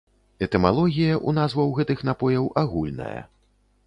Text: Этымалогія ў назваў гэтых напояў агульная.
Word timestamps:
Этымалогія 0.45 1.11
ў 1.17 1.29
назваў 1.39 1.69
гэтых 1.79 1.99
напояў 2.09 2.47
агульная. 2.63 3.19